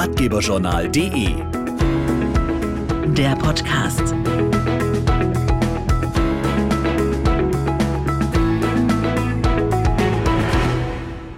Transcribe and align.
ratgeberjournal.de. 0.00 1.34
Der 3.12 3.36
Podcast. 3.36 4.14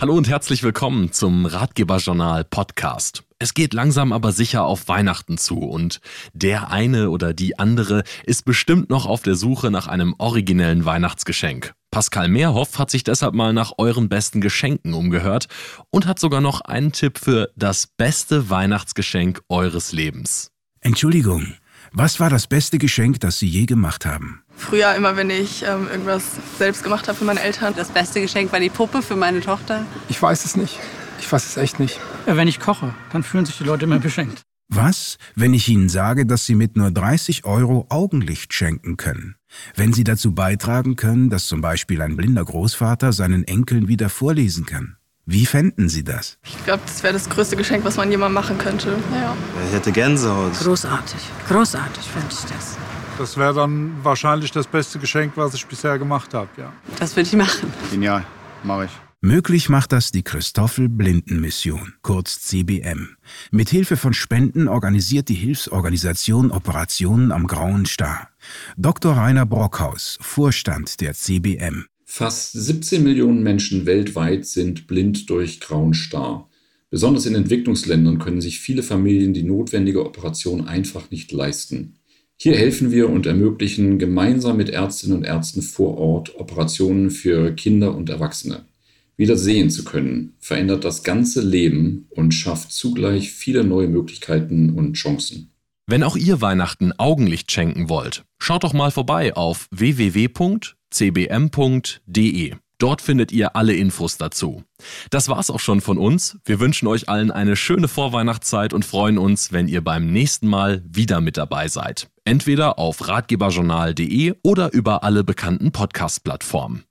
Hallo 0.00 0.14
und 0.14 0.28
herzlich 0.28 0.62
willkommen 0.62 1.10
zum 1.10 1.46
Ratgeberjournal 1.46 2.44
Podcast. 2.44 3.24
Es 3.40 3.54
geht 3.54 3.74
langsam 3.74 4.12
aber 4.12 4.30
sicher 4.30 4.64
auf 4.64 4.86
Weihnachten 4.86 5.36
zu 5.36 5.58
und 5.58 6.00
der 6.32 6.70
eine 6.70 7.10
oder 7.10 7.34
die 7.34 7.58
andere 7.58 8.04
ist 8.22 8.44
bestimmt 8.44 8.88
noch 8.88 9.06
auf 9.06 9.22
der 9.22 9.34
Suche 9.34 9.72
nach 9.72 9.88
einem 9.88 10.14
originellen 10.18 10.84
Weihnachtsgeschenk. 10.84 11.74
Pascal 11.94 12.26
Mehrhoff 12.26 12.80
hat 12.80 12.90
sich 12.90 13.04
deshalb 13.04 13.34
mal 13.34 13.52
nach 13.52 13.74
euren 13.78 14.08
besten 14.08 14.40
Geschenken 14.40 14.94
umgehört 14.94 15.46
und 15.90 16.06
hat 16.06 16.18
sogar 16.18 16.40
noch 16.40 16.60
einen 16.62 16.90
Tipp 16.90 17.18
für 17.18 17.52
das 17.54 17.86
beste 17.86 18.50
Weihnachtsgeschenk 18.50 19.42
eures 19.48 19.92
Lebens. 19.92 20.50
Entschuldigung, 20.80 21.54
was 21.92 22.18
war 22.18 22.30
das 22.30 22.48
beste 22.48 22.78
Geschenk, 22.78 23.20
das 23.20 23.38
Sie 23.38 23.46
je 23.46 23.66
gemacht 23.66 24.06
haben? 24.06 24.42
Früher 24.56 24.92
immer, 24.96 25.16
wenn 25.16 25.30
ich 25.30 25.62
ähm, 25.62 25.86
irgendwas 25.88 26.24
selbst 26.58 26.82
gemacht 26.82 27.06
habe 27.06 27.16
für 27.16 27.26
meine 27.26 27.40
Eltern. 27.40 27.74
Das 27.76 27.90
beste 27.90 28.20
Geschenk 28.20 28.50
war 28.50 28.58
die 28.58 28.70
Puppe 28.70 29.00
für 29.00 29.14
meine 29.14 29.40
Tochter. 29.40 29.86
Ich 30.08 30.20
weiß 30.20 30.46
es 30.46 30.56
nicht. 30.56 30.80
Ich 31.20 31.30
weiß 31.30 31.46
es 31.46 31.56
echt 31.56 31.78
nicht. 31.78 32.00
Wenn 32.26 32.48
ich 32.48 32.58
koche, 32.58 32.92
dann 33.12 33.22
fühlen 33.22 33.46
sich 33.46 33.56
die 33.56 33.64
Leute 33.64 33.84
immer 33.84 34.00
beschenkt. 34.00 34.43
Was, 34.76 35.18
wenn 35.36 35.54
ich 35.54 35.68
Ihnen 35.68 35.88
sage, 35.88 36.26
dass 36.26 36.46
Sie 36.46 36.56
mit 36.56 36.76
nur 36.76 36.90
30 36.90 37.44
Euro 37.44 37.86
Augenlicht 37.90 38.52
schenken 38.52 38.96
können? 38.96 39.36
Wenn 39.76 39.92
Sie 39.92 40.02
dazu 40.02 40.34
beitragen 40.34 40.96
können, 40.96 41.30
dass 41.30 41.46
zum 41.46 41.60
Beispiel 41.60 42.02
ein 42.02 42.16
blinder 42.16 42.44
Großvater 42.44 43.12
seinen 43.12 43.44
Enkeln 43.44 43.86
wieder 43.86 44.08
vorlesen 44.08 44.66
kann? 44.66 44.96
Wie 45.26 45.46
fänden 45.46 45.88
Sie 45.88 46.02
das? 46.02 46.38
Ich 46.44 46.64
glaube, 46.64 46.82
das 46.84 47.04
wäre 47.04 47.12
das 47.12 47.28
größte 47.28 47.54
Geschenk, 47.54 47.84
was 47.84 47.96
man 47.96 48.10
jemandem 48.10 48.34
machen 48.34 48.58
könnte. 48.58 48.96
Ja. 49.12 49.36
Ich 49.68 49.74
hätte 49.74 49.92
Gänsehaut. 49.92 50.54
Großartig, 50.58 51.20
großartig 51.46 52.04
fände 52.04 52.28
ich 52.32 52.52
das. 52.52 52.76
Das 53.16 53.36
wäre 53.36 53.54
dann 53.54 53.92
wahrscheinlich 54.02 54.50
das 54.50 54.66
beste 54.66 54.98
Geschenk, 54.98 55.34
was 55.36 55.54
ich 55.54 55.64
bisher 55.64 56.00
gemacht 56.00 56.34
habe, 56.34 56.48
ja. 56.56 56.72
Das 56.98 57.14
würde 57.14 57.28
ich 57.28 57.36
machen. 57.36 57.72
Genial, 57.92 58.24
mache 58.64 58.86
ich. 58.86 59.03
Möglich 59.24 59.70
macht 59.70 59.92
das 59.92 60.12
die 60.12 60.22
Christoffel 60.22 60.90
Blindenmission, 60.90 61.94
kurz 62.02 62.42
CBM. 62.42 63.16
Mit 63.50 63.70
Hilfe 63.70 63.96
von 63.96 64.12
Spenden 64.12 64.68
organisiert 64.68 65.30
die 65.30 65.34
Hilfsorganisation 65.34 66.50
Operationen 66.50 67.32
am 67.32 67.46
Grauen 67.46 67.86
Star. 67.86 68.28
Dr. 68.76 69.16
Rainer 69.16 69.46
Brockhaus, 69.46 70.18
Vorstand 70.20 71.00
der 71.00 71.14
CBM. 71.14 71.86
Fast 72.04 72.52
17 72.52 73.02
Millionen 73.02 73.42
Menschen 73.42 73.86
weltweit 73.86 74.44
sind 74.44 74.86
blind 74.86 75.30
durch 75.30 75.58
grauen 75.58 75.94
Star. 75.94 76.50
Besonders 76.90 77.24
in 77.24 77.34
Entwicklungsländern 77.34 78.18
können 78.18 78.42
sich 78.42 78.60
viele 78.60 78.82
Familien 78.82 79.32
die 79.32 79.42
notwendige 79.42 80.04
Operation 80.04 80.68
einfach 80.68 81.10
nicht 81.10 81.32
leisten. 81.32 81.94
Hier 82.36 82.56
helfen 82.56 82.92
wir 82.92 83.08
und 83.08 83.24
ermöglichen 83.24 83.98
gemeinsam 83.98 84.58
mit 84.58 84.68
Ärztinnen 84.68 85.16
und 85.16 85.24
Ärzten 85.24 85.62
vor 85.62 85.96
Ort 85.96 86.38
Operationen 86.38 87.10
für 87.10 87.52
Kinder 87.52 87.94
und 87.94 88.10
Erwachsene. 88.10 88.66
Wieder 89.16 89.36
sehen 89.36 89.70
zu 89.70 89.84
können, 89.84 90.34
verändert 90.38 90.84
das 90.84 91.04
ganze 91.04 91.40
Leben 91.40 92.08
und 92.10 92.32
schafft 92.32 92.72
zugleich 92.72 93.30
viele 93.30 93.64
neue 93.64 93.88
Möglichkeiten 93.88 94.70
und 94.70 94.94
Chancen. 94.94 95.50
Wenn 95.86 96.02
auch 96.02 96.16
ihr 96.16 96.40
Weihnachten 96.40 96.92
Augenlicht 96.98 97.52
schenken 97.52 97.88
wollt, 97.88 98.24
schaut 98.38 98.64
doch 98.64 98.72
mal 98.72 98.90
vorbei 98.90 99.36
auf 99.36 99.68
www 99.70 100.28
cbm.de. 100.94 102.54
Dort 102.78 103.02
findet 103.02 103.32
ihr 103.32 103.56
alle 103.56 103.74
Infos 103.74 104.18
dazu. 104.18 104.64
Das 105.10 105.28
war's 105.28 105.50
auch 105.50 105.60
schon 105.60 105.80
von 105.80 105.96
uns. 105.96 106.38
Wir 106.44 106.60
wünschen 106.60 106.88
euch 106.88 107.08
allen 107.08 107.30
eine 107.30 107.56
schöne 107.56 107.88
Vorweihnachtszeit 107.88 108.72
und 108.72 108.84
freuen 108.84 109.16
uns, 109.16 109.52
wenn 109.52 109.68
ihr 109.68 109.82
beim 109.82 110.12
nächsten 110.12 110.48
Mal 110.48 110.82
wieder 110.86 111.20
mit 111.20 111.36
dabei 111.36 111.68
seid. 111.68 112.08
Entweder 112.24 112.78
auf 112.78 113.08
ratgeberjournal.de 113.08 114.34
oder 114.42 114.72
über 114.72 115.04
alle 115.04 115.24
bekannten 115.24 115.72
Podcast-Plattformen. 115.72 116.84